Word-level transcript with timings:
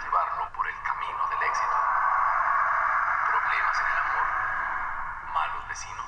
llevarlo 0.00 0.52
por 0.52 0.68
el 0.68 0.82
camino 0.82 1.26
del 1.28 1.42
éxito. 1.42 1.76
Problemas 3.26 3.78
en 3.80 3.86
el 3.86 3.98
amor, 3.98 4.26
malos 5.32 5.68
vecinos, 5.68 6.06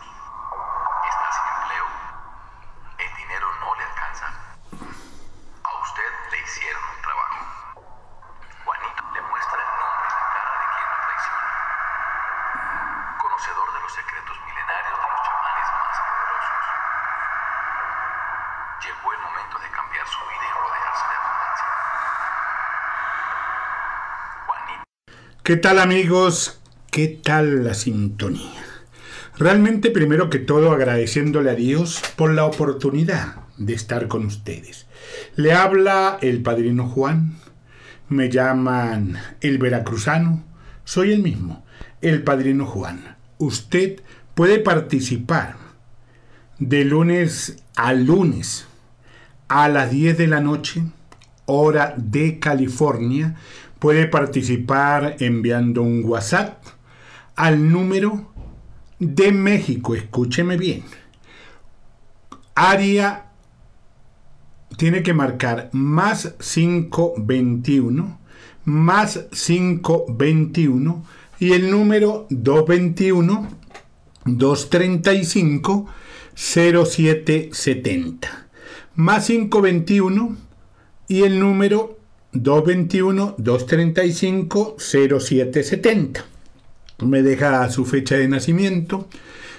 está 1.08 1.32
sin 1.32 1.46
empleo, 1.60 1.86
el 2.98 3.14
dinero 3.16 3.48
no 3.60 3.74
le 3.74 3.84
alcanza. 3.84 4.26
A 5.62 5.72
usted 5.82 6.10
le 6.30 6.38
hicieron 6.40 6.82
un 6.84 7.02
trabajo. 7.02 7.38
Juanito 8.64 9.02
le 9.14 9.20
muestra 9.22 9.60
el 9.60 9.68
nombre 9.80 10.08
y 10.08 10.12
la 10.12 10.26
cara 10.34 10.52
de 10.58 10.66
quien 10.76 10.88
lo 10.90 10.98
traiciona. 11.06 11.50
Conocedor 13.18 13.72
de 13.72 13.80
los 13.80 13.92
secretos 13.92 14.36
milenarios 14.46 14.98
de 14.98 15.08
los 15.10 15.22
chamanes 15.22 15.68
más 15.80 15.96
poderosos. 16.00 16.64
Llegó 18.80 19.12
el 19.12 19.20
momento 19.20 19.58
de 19.58 19.70
cambiar 19.70 20.06
su 20.06 20.20
vida 20.26 20.44
y 20.44 20.52
rodearse 20.52 21.06
de 21.08 21.14
abundancia. 21.16 21.70
Juanito. 24.46 24.84
¿Qué 25.42 25.56
tal 25.56 25.78
amigos? 25.78 26.60
¿Qué 26.90 27.08
tal 27.08 27.64
la 27.64 27.72
sintonía? 27.72 28.62
Realmente 29.38 29.90
primero 29.90 30.28
que 30.28 30.38
todo 30.38 30.70
agradeciéndole 30.70 31.50
a 31.50 31.54
Dios 31.54 32.02
por 32.14 32.34
la 32.34 32.44
oportunidad 32.44 33.36
de 33.56 33.72
estar 33.72 34.06
con 34.06 34.26
ustedes. 34.26 34.86
Le 35.36 35.54
habla 35.54 36.18
el 36.20 36.42
padrino 36.42 36.86
Juan, 36.86 37.38
me 38.10 38.28
llaman 38.28 39.16
el 39.40 39.56
veracruzano, 39.56 40.44
soy 40.84 41.12
el 41.12 41.22
mismo, 41.22 41.64
el 42.02 42.22
padrino 42.22 42.66
Juan. 42.66 43.16
Usted 43.38 44.02
puede 44.34 44.58
participar 44.58 45.56
de 46.58 46.84
lunes 46.84 47.62
a 47.76 47.94
lunes 47.94 48.66
a 49.48 49.70
las 49.70 49.90
10 49.90 50.18
de 50.18 50.26
la 50.26 50.42
noche, 50.42 50.82
hora 51.46 51.94
de 51.96 52.38
California. 52.38 53.36
Puede 53.80 54.06
participar 54.06 55.16
enviando 55.18 55.82
un 55.82 56.04
WhatsApp 56.04 56.62
al 57.34 57.72
número 57.72 58.30
de 59.00 59.32
México. 59.32 59.96
Escúcheme 59.96 60.56
bien. 60.56 60.84
Área 62.54 63.32
tiene 64.76 65.02
que 65.02 65.14
marcar 65.14 65.70
más 65.72 66.36
521 66.38 68.20
más 68.64 69.26
521 69.30 71.04
y 71.38 71.52
el 71.52 71.70
número 71.70 72.26
221 72.30 73.48
235 74.24 75.86
0770 76.34 78.48
más 78.94 79.26
521 79.26 80.36
y 81.08 81.22
el 81.22 81.40
número 81.40 81.98
221 82.32 83.34
235 83.38 84.76
0770 84.78 86.24
me 87.06 87.22
deja 87.22 87.68
su 87.70 87.84
fecha 87.84 88.16
de 88.16 88.28
nacimiento, 88.28 89.08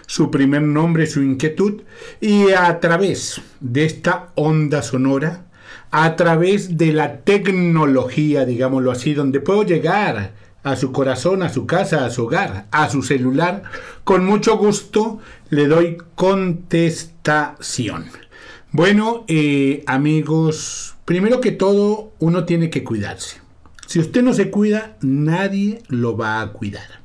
su 0.06 0.32
primer 0.32 0.62
nombre, 0.62 1.08
su 1.08 1.22
inquietud, 1.22 1.82
y 2.20 2.52
a 2.52 2.80
través 2.80 3.42
de 3.60 3.86
esta 3.86 4.30
onda 4.36 4.82
sonora, 4.82 5.46
a 5.92 6.16
través 6.16 6.78
de 6.78 6.94
la 6.94 7.18
tecnología, 7.22 8.46
digámoslo 8.46 8.92
así, 8.92 9.14
donde 9.14 9.40
puedo 9.40 9.64
llegar 9.64 10.34
a 10.64 10.76
su 10.76 10.92
corazón, 10.92 11.42
a 11.44 11.50
su 11.50 11.66
casa, 11.66 12.06
a 12.06 12.10
su 12.10 12.26
hogar, 12.26 12.68
a 12.72 12.90
su 12.90 13.02
celular, 13.02 13.64
con 14.04 14.26
mucho 14.26 14.58
gusto 14.58 15.20
le 15.50 15.68
doy 15.68 15.98
contestación. 16.16 18.06
Bueno, 18.72 19.26
eh, 19.28 19.84
amigos, 19.86 20.96
primero 21.12 21.42
que 21.42 21.52
todo, 21.52 22.14
uno 22.20 22.46
tiene 22.46 22.70
que 22.70 22.86
cuidarse. 22.86 23.42
Si 23.86 24.00
usted 24.00 24.24
no 24.24 24.34
se 24.34 24.50
cuida, 24.50 24.96
nadie 25.02 25.82
lo 25.90 26.16
va 26.16 26.40
a 26.40 26.54
cuidar. 26.54 27.02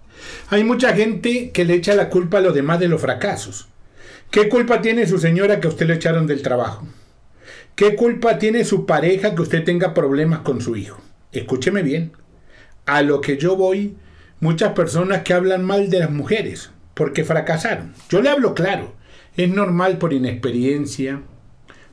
Hay 0.48 0.62
mucha 0.62 0.94
gente 0.94 1.50
que 1.50 1.64
le 1.64 1.74
echa 1.74 1.96
la 1.96 2.08
culpa 2.08 2.38
a 2.38 2.40
los 2.40 2.54
demás 2.54 2.78
de 2.78 2.86
los 2.86 3.00
fracasos. 3.00 3.66
¿Qué 4.30 4.48
culpa 4.48 4.80
tiene 4.80 5.08
su 5.08 5.18
señora 5.18 5.58
que 5.58 5.66
usted 5.66 5.88
le 5.88 5.94
echaron 5.94 6.28
del 6.28 6.42
trabajo? 6.42 6.86
¿Qué 7.74 7.96
culpa 7.96 8.38
tiene 8.38 8.64
su 8.64 8.86
pareja 8.86 9.34
que 9.34 9.42
usted 9.42 9.64
tenga 9.64 9.92
problemas 9.92 10.38
con 10.42 10.60
su 10.60 10.76
hijo? 10.76 11.02
Escúcheme 11.32 11.82
bien. 11.82 12.12
A 12.84 13.02
lo 13.02 13.20
que 13.20 13.38
yo 13.38 13.56
voy, 13.56 13.96
muchas 14.38 14.72
personas 14.74 15.22
que 15.22 15.34
hablan 15.34 15.64
mal 15.64 15.90
de 15.90 15.98
las 15.98 16.12
mujeres 16.12 16.70
porque 16.94 17.24
fracasaron. 17.24 17.92
Yo 18.08 18.22
le 18.22 18.30
hablo 18.30 18.54
claro. 18.54 18.94
Es 19.36 19.48
normal 19.50 19.98
por 19.98 20.12
inexperiencia, 20.12 21.22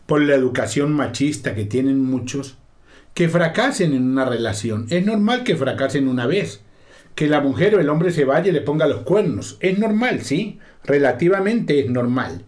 por 0.06 0.22
la 0.22 0.36
educación 0.36 0.94
machista 0.94 1.56
que 1.56 1.66
tienen 1.66 2.04
muchos, 2.04 2.58
que 3.14 3.30
fracasen 3.30 3.94
en 3.94 4.04
una 4.04 4.26
relación. 4.26 4.88
Es 4.90 5.06
normal 5.06 5.44
que 5.44 5.56
fracasen 5.56 6.08
una 6.08 6.26
vez 6.26 6.62
que 7.16 7.28
la 7.28 7.42
mujer 7.42 7.76
o 7.76 7.80
el 7.80 7.90
hombre 7.90 8.12
se 8.12 8.26
vaya 8.26 8.50
y 8.50 8.54
le 8.54 8.62
ponga 8.62 8.88
los 8.88 9.02
cuernos. 9.02 9.58
Es 9.60 9.78
normal, 9.78 10.22
sí, 10.22 10.60
relativamente 10.84 11.80
es 11.80 11.90
normal. 11.90 12.44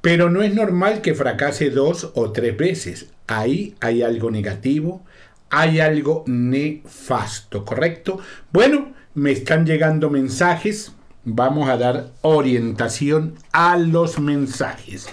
Pero 0.00 0.30
no 0.30 0.42
es 0.42 0.54
normal 0.54 1.02
que 1.02 1.14
fracase 1.14 1.70
dos 1.70 2.12
o 2.14 2.32
tres 2.32 2.56
veces. 2.56 3.10
Ahí 3.26 3.74
hay 3.80 4.02
algo 4.02 4.30
negativo, 4.30 5.04
hay 5.50 5.80
algo 5.80 6.24
nefasto, 6.26 7.64
¿correcto? 7.64 8.18
Bueno, 8.52 8.94
me 9.14 9.32
están 9.32 9.66
llegando 9.66 10.08
mensajes. 10.08 10.92
Vamos 11.24 11.68
a 11.68 11.76
dar 11.76 12.12
orientación 12.22 13.34
a 13.52 13.76
los 13.76 14.18
mensajes. 14.18 15.08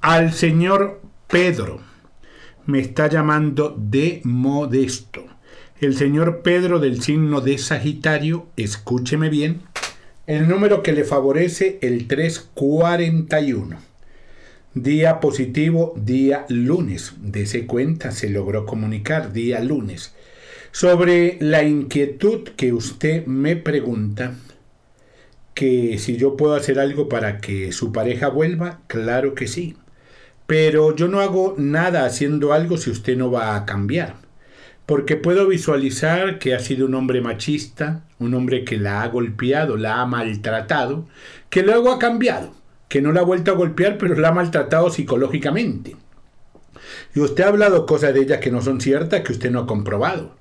Al 0.00 0.32
señor 0.32 1.03
Pedro 1.28 1.80
me 2.66 2.80
está 2.80 3.08
llamando 3.08 3.74
de 3.78 4.20
modesto 4.24 5.24
el 5.80 5.96
señor 5.96 6.42
Pedro 6.42 6.78
del 6.78 7.02
signo 7.02 7.40
de 7.40 7.58
Sagitario, 7.58 8.46
escúcheme 8.56 9.28
bien, 9.28 9.62
el 10.26 10.48
número 10.48 10.82
que 10.82 10.92
le 10.92 11.04
favorece 11.04 11.78
el 11.82 12.06
341. 12.06 13.78
Día 14.74 15.20
positivo, 15.20 15.92
día 15.96 16.46
lunes. 16.48 17.14
Dese 17.20 17.66
cuenta, 17.66 18.12
se 18.12 18.30
logró 18.30 18.66
comunicar, 18.66 19.32
día 19.32 19.60
lunes. 19.60 20.14
Sobre 20.72 21.36
la 21.40 21.62
inquietud 21.64 22.48
que 22.56 22.72
usted 22.72 23.26
me 23.26 23.56
pregunta, 23.56 24.34
que 25.54 25.98
si 25.98 26.16
yo 26.16 26.36
puedo 26.36 26.54
hacer 26.54 26.80
algo 26.80 27.08
para 27.08 27.38
que 27.38 27.72
su 27.72 27.92
pareja 27.92 28.28
vuelva, 28.28 28.80
claro 28.86 29.34
que 29.34 29.48
sí. 29.48 29.76
Pero 30.46 30.94
yo 30.94 31.08
no 31.08 31.20
hago 31.20 31.54
nada 31.58 32.04
haciendo 32.04 32.52
algo 32.52 32.76
si 32.76 32.90
usted 32.90 33.16
no 33.16 33.30
va 33.30 33.56
a 33.56 33.64
cambiar 33.64 34.24
porque 34.86 35.16
puedo 35.16 35.46
visualizar 35.46 36.38
que 36.38 36.54
ha 36.54 36.58
sido 36.58 36.86
un 36.86 36.94
hombre 36.94 37.20
machista, 37.20 38.02
un 38.18 38.34
hombre 38.34 38.64
que 38.64 38.76
la 38.76 39.02
ha 39.02 39.08
golpeado, 39.08 39.76
la 39.76 40.00
ha 40.00 40.06
maltratado, 40.06 41.06
que 41.48 41.62
luego 41.62 41.90
ha 41.90 41.98
cambiado, 41.98 42.52
que 42.88 43.00
no 43.00 43.12
la 43.12 43.20
ha 43.20 43.24
vuelto 43.24 43.50
a 43.50 43.54
golpear, 43.54 43.96
pero 43.96 44.14
la 44.14 44.28
ha 44.28 44.32
maltratado 44.32 44.90
psicológicamente. 44.90 45.96
Y 47.14 47.20
usted 47.20 47.44
ha 47.44 47.48
hablado 47.48 47.86
cosas 47.86 48.12
de 48.12 48.20
ella 48.20 48.40
que 48.40 48.50
no 48.50 48.60
son 48.60 48.80
ciertas, 48.80 49.22
que 49.22 49.32
usted 49.32 49.50
no 49.50 49.60
ha 49.60 49.66
comprobado. 49.66 50.36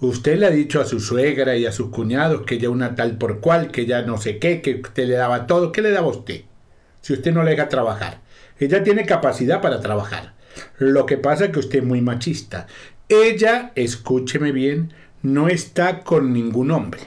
Usted 0.00 0.38
le 0.38 0.46
ha 0.46 0.50
dicho 0.50 0.80
a 0.80 0.86
su 0.86 1.00
suegra 1.00 1.56
y 1.56 1.66
a 1.66 1.72
sus 1.72 1.88
cuñados 1.88 2.42
que 2.42 2.56
ella 2.56 2.70
una 2.70 2.94
tal 2.94 3.16
por 3.16 3.40
cual, 3.40 3.70
que 3.70 3.86
ya 3.86 4.02
no 4.02 4.18
sé 4.18 4.38
qué, 4.38 4.60
que 4.60 4.80
usted 4.82 5.06
le 5.06 5.14
daba 5.14 5.46
todo. 5.46 5.72
¿Qué 5.72 5.82
le 5.82 5.90
daba 5.90 6.08
a 6.08 6.10
usted? 6.10 6.42
Si 7.00 7.12
usted 7.12 7.32
no 7.32 7.42
le 7.42 7.52
deja 7.52 7.68
trabajar. 7.68 8.20
Ella 8.60 8.84
tiene 8.84 9.04
capacidad 9.04 9.60
para 9.60 9.80
trabajar. 9.80 10.34
Lo 10.78 11.06
que 11.06 11.16
pasa 11.16 11.46
es 11.46 11.50
que 11.50 11.58
usted 11.58 11.80
es 11.80 11.84
muy 11.84 12.00
machista 12.00 12.66
ella, 13.10 13.72
escúcheme 13.74 14.52
bien, 14.52 14.92
no 15.22 15.48
está 15.48 16.00
con 16.00 16.32
ningún 16.32 16.70
hombre. 16.70 17.00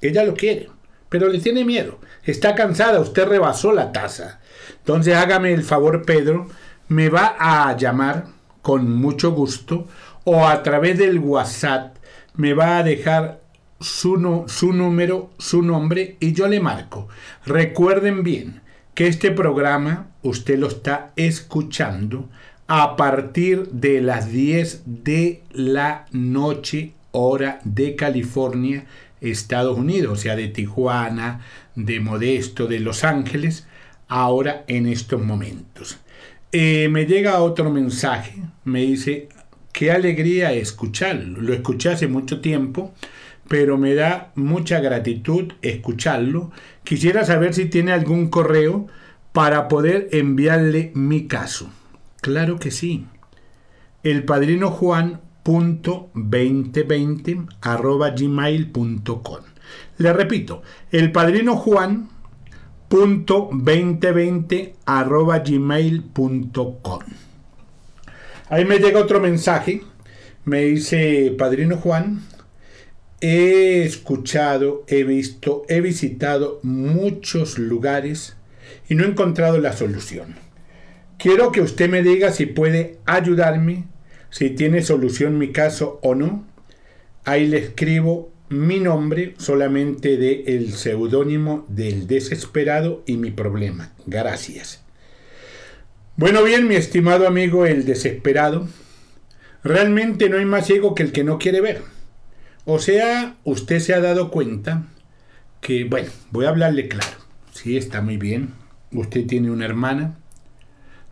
Ella 0.00 0.22
lo 0.24 0.34
quiere, 0.34 0.70
pero 1.08 1.28
le 1.28 1.40
tiene 1.40 1.64
miedo. 1.64 1.98
Está 2.22 2.54
cansada, 2.54 3.00
usted 3.00 3.26
rebasó 3.26 3.72
la 3.72 3.90
taza. 3.90 4.38
Entonces 4.78 5.16
hágame 5.16 5.52
el 5.52 5.64
favor, 5.64 6.04
Pedro, 6.04 6.46
me 6.86 7.08
va 7.08 7.34
a 7.36 7.76
llamar 7.76 8.26
con 8.62 8.94
mucho 8.94 9.32
gusto 9.32 9.88
o 10.22 10.46
a 10.46 10.62
través 10.62 10.98
del 10.98 11.18
WhatsApp 11.18 11.96
me 12.36 12.54
va 12.54 12.78
a 12.78 12.84
dejar 12.84 13.40
su, 13.80 14.44
su 14.46 14.72
número, 14.72 15.30
su 15.38 15.62
nombre 15.62 16.16
y 16.20 16.32
yo 16.32 16.46
le 16.46 16.60
marco. 16.60 17.08
Recuerden 17.44 18.22
bien 18.22 18.62
que 18.94 19.08
este 19.08 19.32
programa 19.32 20.10
usted 20.28 20.58
lo 20.58 20.68
está 20.68 21.12
escuchando 21.16 22.28
a 22.66 22.96
partir 22.96 23.68
de 23.68 24.00
las 24.00 24.30
10 24.30 24.82
de 24.84 25.42
la 25.52 26.06
noche, 26.12 26.92
hora 27.12 27.60
de 27.64 27.96
California, 27.96 28.84
Estados 29.20 29.78
Unidos, 29.78 30.18
o 30.18 30.20
sea, 30.20 30.36
de 30.36 30.48
Tijuana, 30.48 31.40
de 31.74 32.00
Modesto, 32.00 32.66
de 32.66 32.80
Los 32.80 33.04
Ángeles, 33.04 33.66
ahora 34.06 34.64
en 34.68 34.86
estos 34.86 35.22
momentos. 35.24 35.98
Eh, 36.52 36.88
me 36.90 37.06
llega 37.06 37.40
otro 37.40 37.70
mensaje, 37.70 38.34
me 38.64 38.82
dice, 38.82 39.28
qué 39.72 39.90
alegría 39.90 40.52
escucharlo, 40.52 41.40
lo 41.40 41.54
escuché 41.54 41.90
hace 41.90 42.06
mucho 42.06 42.40
tiempo, 42.40 42.92
pero 43.48 43.78
me 43.78 43.94
da 43.94 44.32
mucha 44.34 44.80
gratitud 44.80 45.52
escucharlo. 45.62 46.50
Quisiera 46.84 47.24
saber 47.24 47.54
si 47.54 47.64
tiene 47.64 47.92
algún 47.92 48.28
correo 48.28 48.88
para 49.32 49.68
poder 49.68 50.08
enviarle 50.12 50.92
mi 50.94 51.26
caso. 51.26 51.70
Claro 52.20 52.58
que 52.58 52.70
sí. 52.70 53.06
El 54.02 54.24
padrino 54.24 54.70
Juan 54.70 55.20
gmail.com 58.16 59.42
Le 59.98 60.12
repito, 60.12 60.62
el 60.90 61.12
padrino 61.12 61.56
Juan 61.56 62.08
gmail.com 65.44 67.00
Ahí 68.50 68.64
me 68.64 68.78
llega 68.78 69.00
otro 69.00 69.20
mensaje. 69.20 69.82
Me 70.44 70.62
dice, 70.62 71.34
Padrino 71.36 71.76
Juan, 71.76 72.22
he 73.20 73.82
escuchado, 73.82 74.84
he 74.86 75.04
visto, 75.04 75.64
he 75.68 75.82
visitado 75.82 76.58
muchos 76.62 77.58
lugares 77.58 78.37
y 78.88 78.94
no 78.94 79.04
he 79.04 79.08
encontrado 79.08 79.58
la 79.58 79.72
solución. 79.72 80.36
Quiero 81.18 81.52
que 81.52 81.60
usted 81.60 81.88
me 81.90 82.02
diga 82.02 82.32
si 82.32 82.46
puede 82.46 82.98
ayudarme, 83.04 83.84
si 84.30 84.50
tiene 84.50 84.82
solución 84.82 85.38
mi 85.38 85.52
caso 85.52 85.98
o 86.02 86.14
no. 86.14 86.46
Ahí 87.24 87.46
le 87.46 87.58
escribo 87.58 88.32
mi 88.48 88.78
nombre 88.78 89.34
solamente 89.38 90.16
de 90.16 90.44
el 90.46 90.72
seudónimo 90.72 91.66
del 91.68 92.06
desesperado 92.06 93.02
y 93.06 93.16
mi 93.16 93.30
problema. 93.30 93.92
Gracias. 94.06 94.82
Bueno, 96.16 96.42
bien, 96.42 96.66
mi 96.66 96.74
estimado 96.74 97.26
amigo 97.26 97.66
el 97.66 97.84
desesperado, 97.84 98.68
realmente 99.62 100.28
no 100.28 100.38
hay 100.38 100.44
más 100.44 100.66
ciego 100.66 100.94
que 100.94 101.02
el 101.02 101.12
que 101.12 101.24
no 101.24 101.38
quiere 101.38 101.60
ver. 101.60 101.82
O 102.64 102.78
sea, 102.78 103.36
usted 103.44 103.80
se 103.80 103.94
ha 103.94 104.00
dado 104.00 104.30
cuenta 104.30 104.86
que, 105.60 105.84
bueno, 105.84 106.10
voy 106.30 106.46
a 106.46 106.50
hablarle 106.50 106.88
claro. 106.88 107.16
Sí, 107.52 107.76
está 107.76 108.02
muy 108.02 108.16
bien. 108.16 108.52
Usted 108.92 109.26
tiene 109.26 109.50
una 109.50 109.64
hermana, 109.64 110.16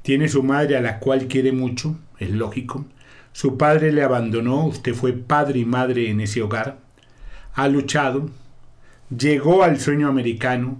tiene 0.02 0.28
su 0.28 0.42
madre 0.42 0.76
a 0.76 0.80
la 0.80 0.98
cual 0.98 1.26
quiere 1.26 1.52
mucho, 1.52 1.98
es 2.18 2.30
lógico. 2.30 2.86
Su 3.32 3.58
padre 3.58 3.92
le 3.92 4.02
abandonó, 4.02 4.64
usted 4.64 4.94
fue 4.94 5.12
padre 5.12 5.60
y 5.60 5.64
madre 5.64 6.10
en 6.10 6.20
ese 6.20 6.42
hogar 6.42 6.86
ha 7.56 7.68
luchado, 7.68 8.28
llegó 9.16 9.64
al 9.64 9.80
sueño 9.80 10.08
americano, 10.08 10.78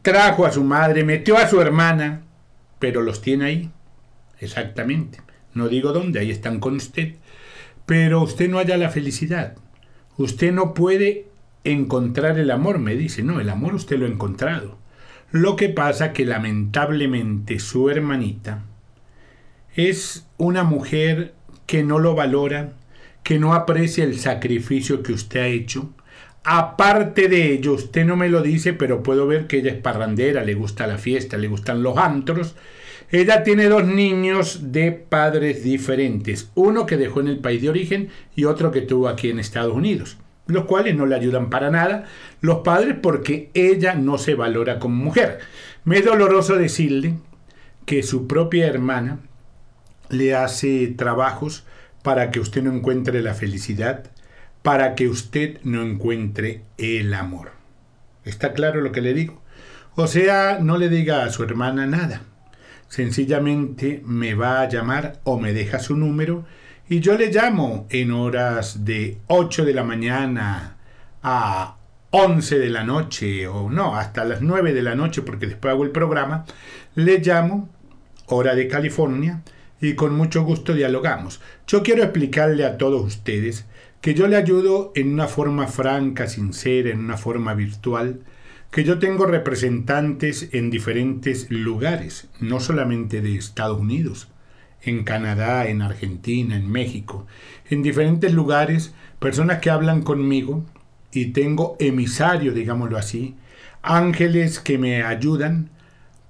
trajo 0.00 0.46
a 0.46 0.52
su 0.52 0.62
madre, 0.62 1.02
metió 1.04 1.36
a 1.36 1.48
su 1.48 1.60
hermana, 1.60 2.22
pero 2.78 3.02
los 3.02 3.20
tiene 3.20 3.44
ahí. 3.44 3.70
Exactamente. 4.38 5.20
No 5.54 5.68
digo 5.68 5.92
dónde, 5.92 6.20
ahí 6.20 6.30
están 6.30 6.60
con 6.60 6.76
usted. 6.76 7.16
Pero 7.84 8.22
usted 8.22 8.48
no 8.48 8.58
halla 8.58 8.76
la 8.76 8.90
felicidad. 8.90 9.56
Usted 10.16 10.52
no 10.52 10.72
puede 10.72 11.26
encontrar 11.64 12.38
el 12.38 12.52
amor, 12.52 12.78
me 12.78 12.94
dice. 12.94 13.24
No, 13.24 13.40
el 13.40 13.50
amor 13.50 13.74
usted 13.74 13.98
lo 13.98 14.06
ha 14.06 14.08
encontrado. 14.08 14.78
Lo 15.32 15.56
que 15.56 15.70
pasa 15.70 16.12
que 16.12 16.26
lamentablemente 16.26 17.58
su 17.58 17.88
hermanita 17.88 18.64
es 19.74 20.26
una 20.36 20.62
mujer 20.62 21.32
que 21.64 21.82
no 21.82 21.98
lo 21.98 22.14
valora, 22.14 22.74
que 23.22 23.38
no 23.38 23.54
aprecia 23.54 24.04
el 24.04 24.18
sacrificio 24.18 25.02
que 25.02 25.14
usted 25.14 25.40
ha 25.40 25.46
hecho. 25.46 25.94
Aparte 26.44 27.28
de 27.28 27.50
ello, 27.50 27.72
usted 27.72 28.04
no 28.04 28.14
me 28.14 28.28
lo 28.28 28.42
dice, 28.42 28.74
pero 28.74 29.02
puedo 29.02 29.26
ver 29.26 29.46
que 29.46 29.60
ella 29.60 29.70
es 29.70 29.78
parrandera, 29.80 30.44
le 30.44 30.52
gusta 30.52 30.86
la 30.86 30.98
fiesta, 30.98 31.38
le 31.38 31.48
gustan 31.48 31.82
los 31.82 31.96
antros. 31.96 32.54
Ella 33.10 33.42
tiene 33.42 33.70
dos 33.70 33.86
niños 33.86 34.70
de 34.70 34.92
padres 34.92 35.64
diferentes, 35.64 36.50
uno 36.54 36.84
que 36.84 36.98
dejó 36.98 37.20
en 37.20 37.28
el 37.28 37.38
país 37.38 37.62
de 37.62 37.70
origen 37.70 38.10
y 38.36 38.44
otro 38.44 38.70
que 38.70 38.82
tuvo 38.82 39.08
aquí 39.08 39.30
en 39.30 39.38
Estados 39.38 39.74
Unidos, 39.74 40.18
los 40.52 40.64
cuales 40.64 40.94
no 40.94 41.06
le 41.06 41.14
ayudan 41.14 41.50
para 41.50 41.70
nada 41.70 42.04
los 42.40 42.58
padres 42.58 42.96
porque 43.02 43.50
ella 43.54 43.94
no 43.94 44.18
se 44.18 44.34
valora 44.34 44.78
como 44.78 45.04
mujer. 45.04 45.40
Me 45.84 45.98
es 45.98 46.04
doloroso 46.04 46.56
decirle 46.56 47.14
que 47.86 48.02
su 48.02 48.26
propia 48.26 48.66
hermana 48.66 49.18
le 50.08 50.34
hace 50.34 50.88
trabajos 50.88 51.64
para 52.02 52.30
que 52.30 52.40
usted 52.40 52.62
no 52.62 52.72
encuentre 52.72 53.22
la 53.22 53.34
felicidad, 53.34 54.10
para 54.62 54.94
que 54.94 55.08
usted 55.08 55.58
no 55.64 55.82
encuentre 55.82 56.62
el 56.78 57.14
amor. 57.14 57.52
¿Está 58.24 58.52
claro 58.52 58.80
lo 58.80 58.92
que 58.92 59.00
le 59.00 59.14
digo? 59.14 59.42
O 59.94 60.06
sea, 60.06 60.58
no 60.60 60.78
le 60.78 60.88
diga 60.88 61.24
a 61.24 61.30
su 61.30 61.42
hermana 61.42 61.86
nada. 61.86 62.22
Sencillamente 62.88 64.02
me 64.04 64.34
va 64.34 64.60
a 64.60 64.68
llamar 64.68 65.20
o 65.24 65.38
me 65.38 65.52
deja 65.52 65.78
su 65.78 65.96
número 65.96 66.44
y 66.92 67.00
yo 67.00 67.16
le 67.16 67.32
llamo 67.32 67.86
en 67.88 68.10
horas 68.10 68.84
de 68.84 69.16
8 69.28 69.64
de 69.64 69.72
la 69.72 69.82
mañana 69.82 70.76
a 71.22 71.78
11 72.10 72.58
de 72.58 72.68
la 72.68 72.84
noche 72.84 73.48
o 73.48 73.70
no, 73.70 73.96
hasta 73.96 74.26
las 74.26 74.42
9 74.42 74.74
de 74.74 74.82
la 74.82 74.94
noche 74.94 75.22
porque 75.22 75.46
después 75.46 75.72
hago 75.72 75.84
el 75.84 75.90
programa, 75.90 76.44
le 76.94 77.20
llamo, 77.20 77.70
hora 78.26 78.54
de 78.54 78.68
California, 78.68 79.42
y 79.80 79.94
con 79.94 80.14
mucho 80.14 80.42
gusto 80.42 80.74
dialogamos. 80.74 81.40
Yo 81.66 81.82
quiero 81.82 82.02
explicarle 82.02 82.66
a 82.66 82.76
todos 82.76 83.02
ustedes 83.02 83.64
que 84.02 84.12
yo 84.12 84.26
le 84.26 84.36
ayudo 84.36 84.92
en 84.94 85.14
una 85.14 85.28
forma 85.28 85.68
franca, 85.68 86.26
sincera, 86.26 86.90
en 86.90 86.98
una 86.98 87.16
forma 87.16 87.54
virtual, 87.54 88.20
que 88.70 88.84
yo 88.84 88.98
tengo 88.98 89.24
representantes 89.24 90.50
en 90.52 90.68
diferentes 90.68 91.50
lugares, 91.50 92.28
no 92.38 92.60
solamente 92.60 93.22
de 93.22 93.36
Estados 93.36 93.80
Unidos, 93.80 94.28
en 94.84 95.04
Canadá, 95.04 95.66
en 95.66 95.82
Argentina, 95.82 96.56
en 96.56 96.70
México, 96.70 97.26
en 97.68 97.82
diferentes 97.82 98.32
lugares, 98.32 98.94
personas 99.18 99.60
que 99.60 99.70
hablan 99.70 100.02
conmigo 100.02 100.64
y 101.12 101.26
tengo 101.26 101.76
emisarios, 101.78 102.54
digámoslo 102.54 102.98
así, 102.98 103.36
ángeles 103.82 104.60
que 104.60 104.78
me 104.78 105.02
ayudan 105.02 105.70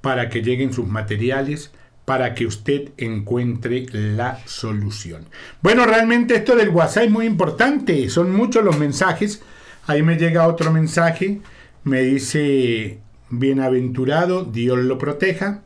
para 0.00 0.28
que 0.28 0.42
lleguen 0.42 0.72
sus 0.72 0.86
materiales, 0.86 1.72
para 2.04 2.34
que 2.34 2.46
usted 2.46 2.90
encuentre 2.96 3.86
la 3.92 4.40
solución. 4.46 5.26
Bueno, 5.62 5.86
realmente 5.86 6.34
esto 6.34 6.56
del 6.56 6.70
WhatsApp 6.70 7.04
es 7.04 7.10
muy 7.10 7.26
importante, 7.26 8.10
son 8.10 8.34
muchos 8.34 8.64
los 8.64 8.76
mensajes. 8.78 9.42
Ahí 9.86 10.02
me 10.02 10.16
llega 10.16 10.48
otro 10.48 10.72
mensaje, 10.72 11.40
me 11.84 12.02
dice, 12.02 12.98
bienaventurado, 13.30 14.44
Dios 14.44 14.78
lo 14.78 14.98
proteja, 14.98 15.62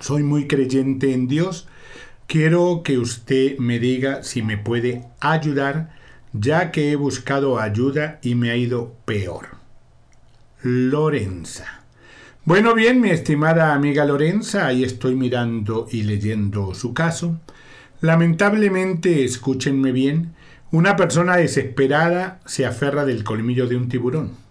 soy 0.00 0.22
muy 0.22 0.46
creyente 0.46 1.12
en 1.12 1.28
Dios, 1.28 1.68
quiero 2.26 2.82
que 2.82 2.98
usted 2.98 3.58
me 3.58 3.78
diga 3.78 4.22
si 4.22 4.42
me 4.42 4.56
puede 4.58 5.04
ayudar, 5.20 5.96
ya 6.32 6.70
que 6.70 6.92
he 6.92 6.96
buscado 6.96 7.58
ayuda 7.58 8.18
y 8.22 8.34
me 8.34 8.50
ha 8.50 8.56
ido 8.56 8.94
peor. 9.04 9.48
Lorenza. 10.62 11.82
Bueno, 12.44 12.74
bien, 12.74 13.00
mi 13.00 13.10
estimada 13.10 13.74
amiga 13.74 14.04
Lorenza, 14.04 14.66
ahí 14.66 14.84
estoy 14.84 15.14
mirando 15.14 15.86
y 15.90 16.02
leyendo 16.02 16.74
su 16.74 16.94
caso. 16.94 17.40
Lamentablemente, 18.00 19.24
escúchenme 19.24 19.92
bien, 19.92 20.34
una 20.70 20.96
persona 20.96 21.36
desesperada 21.36 22.40
se 22.46 22.64
aferra 22.64 23.04
del 23.04 23.24
colmillo 23.24 23.66
de 23.66 23.76
un 23.76 23.88
tiburón. 23.88 24.49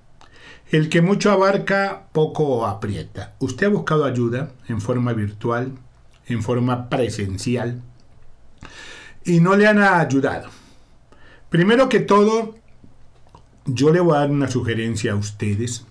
El 0.69 0.89
que 0.89 1.01
mucho 1.01 1.31
abarca, 1.31 2.07
poco 2.11 2.65
aprieta. 2.65 3.35
Usted 3.39 3.67
ha 3.67 3.69
buscado 3.69 4.05
ayuda 4.05 4.51
en 4.67 4.81
forma 4.81 5.13
virtual, 5.13 5.73
en 6.27 6.43
forma 6.43 6.89
presencial, 6.89 7.81
y 9.25 9.39
no 9.39 9.55
le 9.55 9.67
han 9.67 9.79
ayudado. 9.79 10.49
Primero 11.49 11.89
que 11.89 11.99
todo, 11.99 12.55
yo 13.65 13.91
le 13.91 13.99
voy 13.99 14.15
a 14.15 14.19
dar 14.19 14.31
una 14.31 14.47
sugerencia 14.47 15.13
a 15.13 15.15
ustedes 15.15 15.85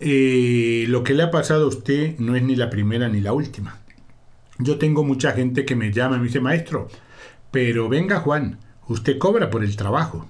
eh, 0.00 0.84
lo 0.88 1.02
que 1.04 1.14
le 1.14 1.22
ha 1.22 1.30
pasado 1.30 1.64
a 1.64 1.68
usted 1.68 2.18
no 2.18 2.36
es 2.36 2.42
ni 2.42 2.56
la 2.56 2.70
primera 2.70 3.08
ni 3.08 3.20
la 3.20 3.32
última. 3.32 3.78
Yo 4.58 4.78
tengo 4.78 5.04
mucha 5.04 5.32
gente 5.32 5.64
que 5.64 5.76
me 5.76 5.92
llama 5.92 6.16
y 6.16 6.18
me 6.18 6.26
dice, 6.26 6.40
maestro, 6.40 6.88
pero 7.50 7.88
venga 7.88 8.20
Juan, 8.20 8.58
usted 8.88 9.18
cobra 9.18 9.50
por 9.50 9.64
el 9.64 9.76
trabajo, 9.76 10.28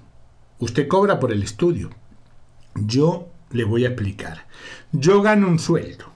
usted 0.59 0.87
cobra 0.87 1.19
por 1.19 1.31
el 1.31 1.43
estudio. 1.43 1.89
Yo 2.75 3.27
le 3.51 3.63
voy 3.63 3.85
a 3.85 3.89
explicar. 3.89 4.45
Yo 4.91 5.21
gano 5.21 5.47
un 5.47 5.59
sueldo. 5.59 6.13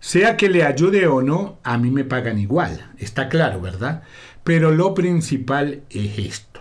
Sea 0.00 0.36
que 0.36 0.48
le 0.48 0.64
ayude 0.64 1.06
o 1.06 1.22
no, 1.22 1.58
a 1.62 1.78
mí 1.78 1.90
me 1.90 2.04
pagan 2.04 2.38
igual. 2.38 2.90
Está 2.98 3.28
claro, 3.28 3.60
¿verdad? 3.60 4.02
Pero 4.42 4.72
lo 4.72 4.94
principal 4.94 5.82
es 5.90 6.18
esto. 6.18 6.60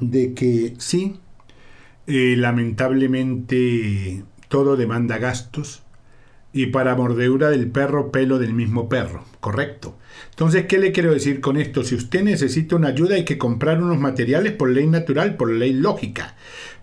De 0.00 0.32
que 0.32 0.74
sí, 0.78 1.20
eh, 2.06 2.34
lamentablemente 2.36 4.24
todo 4.48 4.76
demanda 4.76 5.18
gastos 5.18 5.82
y 6.52 6.66
para 6.66 6.96
mordedura 6.96 7.50
del 7.50 7.70
perro 7.70 8.10
pelo 8.10 8.38
del 8.38 8.54
mismo 8.54 8.88
perro, 8.88 9.24
correcto. 9.40 9.96
Entonces, 10.30 10.66
¿qué 10.66 10.78
le 10.78 10.92
quiero 10.92 11.12
decir 11.12 11.40
con 11.40 11.56
esto? 11.56 11.84
Si 11.84 11.94
usted 11.94 12.22
necesita 12.22 12.76
una 12.76 12.88
ayuda 12.88 13.14
hay 13.14 13.24
que 13.24 13.38
comprar 13.38 13.82
unos 13.82 13.98
materiales 13.98 14.52
por 14.52 14.70
ley 14.70 14.86
natural, 14.86 15.36
por 15.36 15.50
ley 15.50 15.72
lógica. 15.72 16.34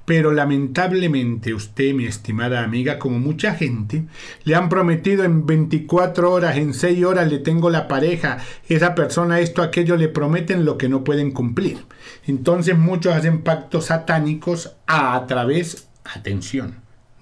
Pero 0.08 0.32
lamentablemente 0.32 1.54
usted, 1.54 1.94
mi 1.94 2.06
estimada 2.06 2.64
amiga, 2.64 2.98
como 2.98 3.20
mucha 3.20 3.54
gente, 3.54 4.06
le 4.46 4.56
han 4.56 4.70
prometido 4.70 5.24
en 5.24 5.46
24 5.46 6.32
horas, 6.32 6.58
en 6.58 6.74
6 6.74 7.04
horas 7.04 7.30
le 7.30 7.40
tengo 7.40 7.70
la 7.70 7.88
pareja, 7.88 8.38
esa 8.70 8.96
persona 8.96 9.42
esto, 9.42 9.62
aquello, 9.62 9.98
le 9.98 10.08
prometen 10.08 10.66
lo 10.66 10.78
que 10.78 10.90
no 10.90 11.04
pueden 11.04 11.32
cumplir. 11.32 11.80
Entonces 12.26 12.78
muchos 12.78 13.14
hacen 13.14 13.44
pactos 13.44 13.86
satánicos 13.86 14.78
a 14.88 15.26
través, 15.28 15.90
atención, 16.06 16.76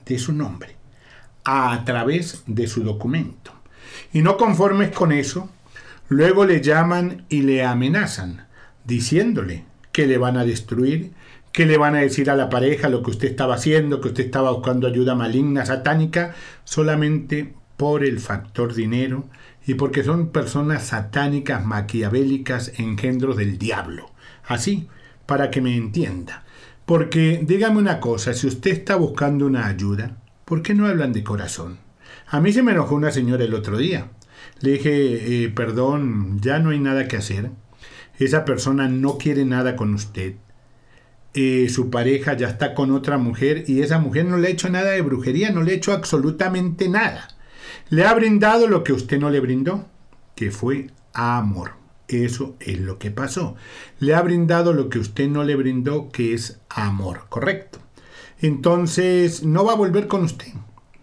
de 0.06 0.20
su 0.20 0.32
nombre 0.32 0.76
a 1.46 1.84
través 1.86 2.44
de 2.48 2.68
su 2.68 2.84
documento. 2.84 3.52
Y 4.12 4.22
no 4.22 4.36
conformes 4.36 4.92
con 4.92 5.12
eso, 5.12 5.50
luego 6.10 6.44
le 6.44 6.60
llaman 6.62 7.26
y 7.30 7.44
le 7.44 7.64
amenazan, 7.64 8.48
diciéndole 8.84 9.64
que 9.92 10.08
le 10.08 10.18
van 10.18 10.38
a 10.38 10.44
destruir, 10.44 11.12
que 11.56 11.66
le 11.66 11.78
van 11.78 11.96
a 11.96 12.02
decir 12.02 12.30
a 12.30 12.36
la 12.36 12.50
pareja 12.50 12.90
lo 12.90 13.02
que 13.02 13.12
usted 13.12 13.30
estaba 13.30 13.56
haciendo, 13.56 14.02
que 14.02 14.10
usted 14.10 14.26
estaba 14.26 14.52
buscando 14.52 14.88
ayuda 14.88 15.16
maligna, 15.16 15.66
satánica, 15.66 16.36
solamente 16.66 17.54
por 17.78 18.04
el 18.04 18.20
factor 18.20 18.74
dinero 18.74 19.30
y 19.66 19.76
porque 19.76 20.04
son 20.04 20.32
personas 20.32 20.88
satánicas, 20.88 21.66
maquiavélicas, 21.66 22.78
engendros 22.78 23.38
del 23.38 23.58
diablo. 23.58 24.12
Así, 24.44 24.90
para 25.26 25.50
que 25.50 25.62
me 25.62 25.78
entienda. 25.78 26.44
Porque 26.86 27.42
dígame 27.42 27.78
una 27.78 28.02
cosa, 28.02 28.34
si 28.34 28.48
usted 28.48 28.72
está 28.72 28.98
buscando 28.98 29.46
una 29.46 29.68
ayuda, 29.68 30.18
¿por 30.44 30.62
qué 30.62 30.74
no 30.74 30.88
hablan 30.88 31.14
de 31.14 31.24
corazón? 31.24 31.78
A 32.28 32.42
mí 32.42 32.52
se 32.52 32.64
me 32.64 32.74
enojó 32.74 32.96
una 32.96 33.12
señora 33.12 33.46
el 33.46 33.54
otro 33.54 33.78
día. 33.78 34.10
Le 34.60 34.72
dije, 34.72 35.46
eh, 35.46 35.50
perdón, 35.52 36.38
ya 36.42 36.60
no 36.60 36.72
hay 36.72 36.80
nada 36.80 37.08
que 37.08 37.16
hacer. 37.16 37.52
Esa 38.20 38.44
persona 38.44 38.90
no 38.90 39.18
quiere 39.18 39.46
nada 39.46 39.78
con 39.78 39.94
usted. 39.94 40.36
Eh, 41.38 41.68
su 41.68 41.90
pareja 41.90 42.34
ya 42.38 42.48
está 42.48 42.74
con 42.74 42.92
otra 42.92 43.18
mujer 43.18 43.66
y 43.68 43.82
esa 43.82 44.00
mujer 44.00 44.24
no 44.24 44.38
le 44.38 44.48
ha 44.48 44.52
hecho 44.52 44.70
nada 44.70 44.92
de 44.92 45.02
brujería, 45.02 45.52
no 45.52 45.64
le 45.64 45.74
ha 45.74 45.76
hecho 45.76 45.92
absolutamente 45.92 46.88
nada. 46.88 47.28
Le 47.90 48.06
ha 48.06 48.14
brindado 48.14 48.68
lo 48.68 48.86
que 48.86 48.94
usted 48.94 49.20
no 49.20 49.30
le 49.30 49.42
brindó, 49.42 49.86
que 50.34 50.50
fue 50.50 50.92
amor. 51.14 51.74
Eso 52.08 52.56
es 52.62 52.80
lo 52.80 53.00
que 53.00 53.12
pasó. 53.12 53.56
Le 54.00 54.16
ha 54.16 54.22
brindado 54.22 54.72
lo 54.72 54.88
que 54.88 55.00
usted 55.00 55.28
no 55.28 55.44
le 55.44 55.58
brindó, 55.58 56.10
que 56.10 56.34
es 56.34 56.62
amor, 56.70 57.26
correcto. 57.28 57.80
Entonces, 58.40 59.44
no 59.44 59.66
va 59.66 59.74
a 59.74 59.78
volver 59.78 60.08
con 60.08 60.24
usted, 60.24 60.54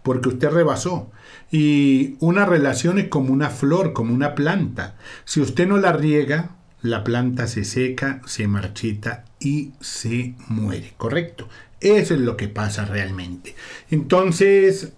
porque 0.03 0.31
usted 0.31 0.49
rebasó. 0.49 1.11
Y 1.51 2.17
una 2.21 2.47
relación 2.47 2.99
es 2.99 3.09
como 3.09 3.35
una 3.35 3.51
flor, 3.51 3.93
como 3.93 4.15
una 4.15 4.35
planta. 4.35 4.97
Si 5.27 5.43
usted 5.43 5.67
no 5.67 5.77
la 5.77 5.93
riega, 5.93 6.57
la 6.83 7.05
planta 7.05 7.47
se 7.47 7.65
seca, 7.65 8.21
se 8.27 8.49
marchita 8.49 9.25
y 9.39 9.73
se 9.81 10.35
muere, 10.49 10.95
¿correcto? 10.97 11.49
Eso 11.81 12.15
es 12.15 12.21
lo 12.21 12.37
que 12.37 12.49
pasa 12.49 12.85
realmente. 12.85 13.55
Entonces, 13.91 14.93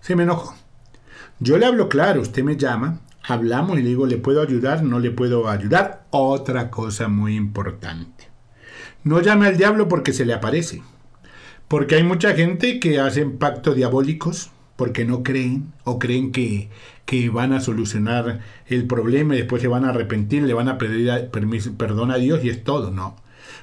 se 0.00 0.16
me 0.16 0.24
enojó. 0.24 0.54
Yo 1.38 1.58
le 1.58 1.66
hablo 1.66 1.88
claro, 1.88 2.20
usted 2.20 2.42
me 2.42 2.56
llama, 2.56 3.00
hablamos 3.22 3.78
y 3.78 3.82
le 3.82 3.90
digo, 3.90 4.06
¿le 4.06 4.16
puedo 4.16 4.42
ayudar? 4.42 4.82
No 4.82 4.98
le 4.98 5.10
puedo 5.10 5.48
ayudar. 5.48 6.04
Otra 6.10 6.70
cosa 6.70 7.08
muy 7.08 7.36
importante. 7.36 8.28
No 9.04 9.20
llame 9.20 9.46
al 9.46 9.56
diablo 9.56 9.88
porque 9.88 10.12
se 10.12 10.24
le 10.24 10.34
aparece. 10.34 10.82
Porque 11.68 11.96
hay 11.96 12.02
mucha 12.04 12.34
gente 12.34 12.80
que 12.80 13.00
hacen 13.00 13.38
pactos 13.38 13.76
diabólicos 13.76 14.50
porque 14.76 15.04
no 15.04 15.22
creen 15.22 15.72
o 15.84 15.98
creen 15.98 16.32
que, 16.32 16.70
que, 17.06 17.30
van 17.30 17.52
a 17.52 17.60
solucionar 17.60 18.40
el 18.66 18.86
problema 18.86 19.34
y 19.34 19.38
después 19.38 19.62
se 19.62 19.68
van 19.68 19.84
a 19.84 19.90
arrepentir, 19.90 20.42
le 20.42 20.52
van 20.52 20.68
a 20.68 20.76
pedir 20.76 21.30
perdón 21.78 22.10
a 22.10 22.16
Dios 22.16 22.44
y 22.44 22.50
es 22.50 22.62
todo, 22.62 22.90
no. 22.90 23.16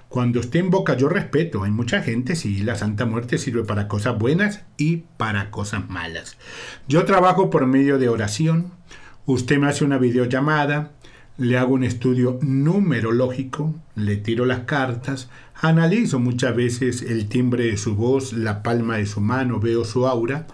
Cuando 0.10 0.40
usted 0.40 0.60
invoca, 0.60 0.96
yo 0.96 1.10
respeto, 1.10 1.64
hay 1.64 1.72
mucha 1.72 2.02
gente, 2.02 2.36
sí, 2.36 2.60
la 2.60 2.76
Santa 2.76 3.06
Muerte 3.06 3.38
sirve 3.38 3.64
para 3.64 3.88
cosas 3.88 4.18
buenas 4.18 4.62
y 4.78 5.04
para 5.18 5.50
cosas 5.52 5.90
malas. 5.90 6.38
Yo 6.88 7.04
trabajo 7.06 7.50
por 7.50 7.66
medio 7.66 7.98
de 7.98 8.10
oración, 8.10 8.72
usted 9.26 9.58
me 9.58 9.68
hace 9.68 9.84
una 9.84 9.98
videollamada, 9.98 10.92
le 11.38 11.58
hago 11.58 11.74
un 11.74 11.84
estudio 11.84 12.38
numerológico, 12.42 13.74
le 13.96 14.18
tiro 14.18 14.46
las 14.46 14.62
cartas, 14.62 15.30
analizo 15.56 16.20
muchas 16.20 16.56
veces 16.56 17.02
el 17.02 17.28
timbre 17.28 17.66
de 17.66 17.78
su 17.78 17.96
voz, 17.96 18.34
la 18.34 18.62
palma 18.62 18.98
de 18.98 19.06
su 19.06 19.20
mano, 19.20 19.60
veo 19.60 19.84
su 19.84 20.08
aura 20.08 20.48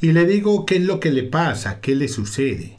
y 0.00 0.12
le 0.12 0.26
digo 0.26 0.66
qué 0.66 0.76
es 0.76 0.82
lo 0.82 1.00
que 1.00 1.10
le 1.10 1.22
pasa, 1.22 1.80
qué 1.80 1.94
le 1.94 2.08
sucede. 2.08 2.78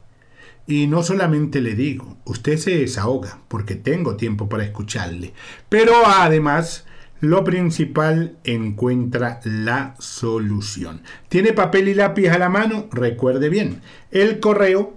Y 0.68 0.88
no 0.88 1.02
solamente 1.02 1.62
le 1.62 1.76
digo, 1.76 2.18
usted 2.26 2.58
se 2.58 2.78
desahoga 2.78 3.40
porque 3.48 3.76
tengo 3.76 4.18
tiempo 4.18 4.50
para 4.50 4.66
escucharle, 4.66 5.34
pero 5.70 5.94
además 6.06 6.86
lo 7.22 7.44
principal 7.44 8.38
encuentra 8.44 9.40
la 9.44 9.96
solución. 9.98 11.02
¿Tiene 11.30 11.54
papel 11.54 11.88
y 11.88 11.96
lápiz 11.96 12.28
a 12.30 12.38
la 12.38 12.50
mano? 12.50 12.88
Recuerde 12.92 13.50
bien, 13.50 13.82
el 14.12 14.40
correo 14.40 14.96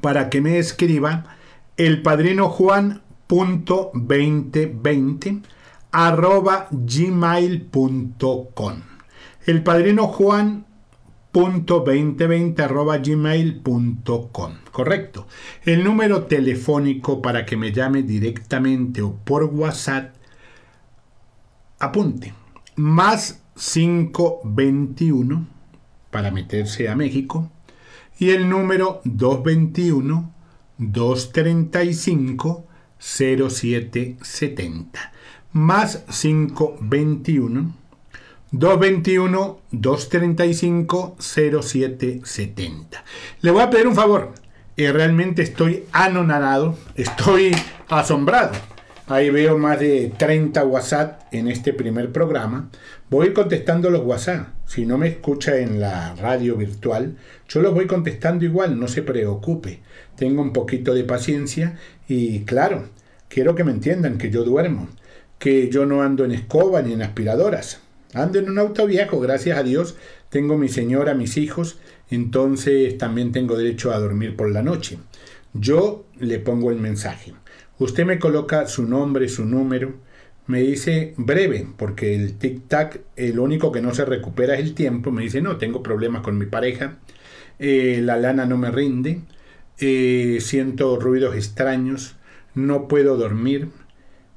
para 0.00 0.30
que 0.30 0.40
me 0.40 0.58
escriba 0.58 1.35
el 1.76 2.02
padrino 2.02 2.48
Juan.2020 2.48 5.42
arroba 5.92 6.66
gmail.com. 6.70 8.74
El 9.46 9.62
padrino 9.62 10.08
Juan.2020 10.08 12.60
arroba 12.60 12.98
gmail.com. 12.98 14.52
Correcto. 14.72 15.28
El 15.64 15.84
número 15.84 16.24
telefónico 16.24 17.22
para 17.22 17.46
que 17.46 17.56
me 17.56 17.70
llame 17.72 18.02
directamente 18.02 19.00
o 19.02 19.14
por 19.14 19.44
WhatsApp. 19.44 20.16
Apunte. 21.78 22.34
Más 22.74 23.44
521 23.54 25.46
para 26.10 26.30
meterse 26.30 26.88
a 26.88 26.96
México. 26.96 27.50
Y 28.18 28.30
el 28.30 28.48
número 28.48 29.02
221 29.04 30.35
235 30.78 32.66
0770 32.98 35.12
más 35.52 36.04
521 36.08 37.74
221 38.50 39.58
235 39.70 41.16
0770 41.18 43.04
le 43.40 43.50
voy 43.50 43.62
a 43.62 43.70
pedir 43.70 43.86
un 43.86 43.94
favor 43.94 44.34
y 44.76 44.86
realmente 44.86 45.42
estoy 45.42 45.84
anonadado 45.92 46.78
estoy 46.94 47.56
asombrado 47.88 48.52
ahí 49.06 49.30
veo 49.30 49.58
más 49.58 49.80
de 49.80 50.12
30 50.16 50.64
WhatsApp 50.64 51.22
en 51.32 51.48
este 51.48 51.72
primer 51.72 52.12
programa 52.12 52.70
voy 53.08 53.32
contestando 53.32 53.90
los 53.90 54.04
WhatsApp 54.04 54.48
si 54.66 54.86
no 54.86 54.98
me 54.98 55.08
escucha 55.08 55.58
en 55.58 55.80
la 55.80 56.14
radio 56.16 56.56
virtual 56.56 57.16
yo 57.48 57.60
los 57.60 57.74
voy 57.74 57.86
contestando 57.86 58.44
igual 58.44 58.78
no 58.78 58.88
se 58.88 59.02
preocupe 59.02 59.80
tengo 60.16 60.42
un 60.42 60.52
poquito 60.52 60.94
de 60.94 61.04
paciencia 61.04 61.78
y 62.08 62.40
claro, 62.40 62.88
quiero 63.28 63.54
que 63.54 63.64
me 63.64 63.72
entiendan 63.72 64.18
que 64.18 64.30
yo 64.30 64.44
duermo, 64.44 64.88
que 65.38 65.68
yo 65.70 65.86
no 65.86 66.02
ando 66.02 66.24
en 66.24 66.32
escoba 66.32 66.82
ni 66.82 66.94
en 66.94 67.02
aspiradoras. 67.02 67.80
Ando 68.14 68.38
en 68.38 68.48
un 68.48 68.58
auto 68.58 68.86
viejo, 68.86 69.20
gracias 69.20 69.58
a 69.58 69.62
Dios. 69.62 69.96
Tengo 70.30 70.56
mi 70.56 70.68
señora, 70.68 71.14
mis 71.14 71.36
hijos, 71.36 71.78
entonces 72.10 72.96
también 72.96 73.32
tengo 73.32 73.56
derecho 73.56 73.92
a 73.92 73.98
dormir 73.98 74.36
por 74.36 74.50
la 74.50 74.62
noche. 74.62 74.98
Yo 75.52 76.06
le 76.18 76.38
pongo 76.38 76.70
el 76.70 76.78
mensaje. 76.78 77.34
Usted 77.78 78.06
me 78.06 78.18
coloca 78.18 78.66
su 78.66 78.86
nombre, 78.88 79.28
su 79.28 79.44
número, 79.44 79.94
me 80.46 80.60
dice 80.60 81.14
breve, 81.16 81.66
porque 81.76 82.14
el 82.14 82.38
tic-tac, 82.38 83.00
el 83.16 83.38
único 83.38 83.72
que 83.72 83.82
no 83.82 83.94
se 83.94 84.04
recupera 84.04 84.54
es 84.54 84.60
el 84.60 84.74
tiempo. 84.74 85.10
Me 85.10 85.22
dice, 85.22 85.42
no, 85.42 85.56
tengo 85.56 85.82
problemas 85.82 86.22
con 86.22 86.38
mi 86.38 86.46
pareja, 86.46 86.98
eh, 87.58 88.00
la 88.02 88.16
lana 88.16 88.46
no 88.46 88.56
me 88.56 88.70
rinde, 88.70 89.20
eh, 89.78 90.38
siento 90.40 90.98
ruidos 90.98 91.34
extraños, 91.36 92.16
no 92.54 92.88
puedo 92.88 93.16
dormir, 93.16 93.68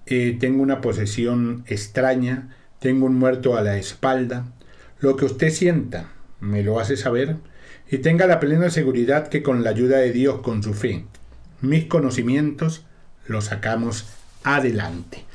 eh, 0.05 0.36
tengo 0.39 0.62
una 0.62 0.81
posesión 0.81 1.63
extraña, 1.67 2.55
tengo 2.79 3.05
un 3.05 3.15
muerto 3.15 3.55
a 3.55 3.62
la 3.62 3.77
espalda. 3.77 4.51
Lo 5.00 5.15
que 5.15 5.25
usted 5.25 5.50
sienta, 5.50 6.12
me 6.41 6.63
lo 6.63 6.79
hace 6.79 6.98
saber 6.98 7.38
y 7.89 8.00
tenga 8.00 8.27
la 8.27 8.39
plena 8.39 8.69
seguridad 8.69 9.29
que 9.29 9.43
con 9.43 9.63
la 9.63 9.69
ayuda 9.69 9.98
de 10.00 10.12
Dios, 10.12 10.41
con 10.41 10.62
su 10.62 10.74
fe, 10.74 11.05
mis 11.62 11.86
conocimientos, 11.86 12.86
lo 13.29 13.41
sacamos 13.41 14.07
adelante. 14.43 15.25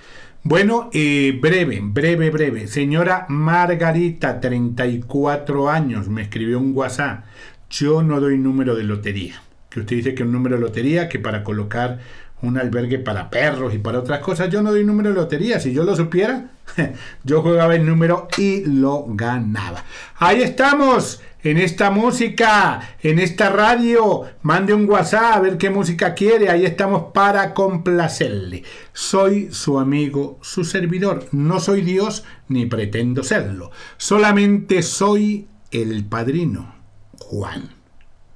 Bueno, 0.43 0.91
eh, 0.93 1.39
breve, 1.41 1.81
breve, 1.83 2.29
breve. 2.29 2.67
Señora 2.67 3.25
Margarita, 3.29 4.41
34 4.41 5.71
años, 5.71 6.09
me 6.09 6.23
escribió 6.23 6.59
un 6.59 6.77
WhatsApp. 6.77 7.25
Yo 7.71 8.03
no 8.03 8.21
doy 8.21 8.37
número 8.37 8.75
de 8.77 8.85
lotería 8.85 9.41
que 9.75 9.81
usted 9.81 9.97
dice 9.97 10.15
que 10.15 10.23
un 10.23 10.31
número 10.31 10.55
de 10.55 10.63
lotería, 10.63 11.09
que 11.09 11.19
para 11.19 11.43
colocar 11.43 11.99
un 12.43 12.57
albergue 12.59 13.01
para 13.01 13.29
perros 13.29 13.75
y 13.75 13.79
para 13.79 13.99
otras 13.99 14.21
cosas, 14.21 14.49
yo 14.49 14.63
no 14.63 14.71
doy 14.71 14.85
número 14.85 15.09
de 15.09 15.17
lotería. 15.17 15.59
Si 15.59 15.73
yo 15.73 15.83
lo 15.83 15.97
supiera, 15.97 16.53
yo 17.25 17.43
jugaba 17.43 17.75
el 17.75 17.85
número 17.85 18.29
y 18.39 18.65
lo 18.67 19.05
ganaba. 19.09 19.83
Ahí 20.19 20.43
estamos, 20.43 21.21
en 21.45 21.59
esta 21.59 21.91
música, 21.91 22.97
en 23.03 23.19
esta 23.21 23.51
radio. 23.51 24.25
Mande 24.43 24.75
un 24.75 24.89
WhatsApp 24.89 25.37
a 25.37 25.41
ver 25.41 25.59
qué 25.59 25.71
música 25.71 26.15
quiere. 26.15 26.51
Ahí 26.51 26.65
estamos 26.65 27.13
para 27.13 27.55
complacerle. 27.55 28.65
Soy 28.93 29.53
su 29.53 29.79
amigo, 29.79 30.39
su 30.43 30.65
servidor. 30.65 31.29
No 31.31 31.61
soy 31.61 31.83
Dios 31.83 32.25
ni 32.49 32.67
pretendo 32.67 33.23
serlo. 33.23 33.71
Solamente 33.99 34.83
soy 34.83 35.47
el 35.71 36.05
padrino, 36.05 36.75
Juan, 37.19 37.71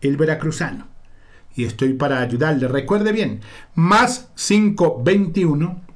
el 0.01 0.17
veracruzano 0.17 0.89
y 1.59 1.65
estoy 1.65 1.95
para 1.95 2.21
ayudarle. 2.21 2.69
Recuerde 2.69 3.11
bien, 3.11 3.41
más 3.75 4.31
521 4.37 5.88